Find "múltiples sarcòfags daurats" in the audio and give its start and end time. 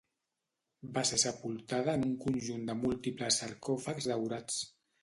2.81-4.63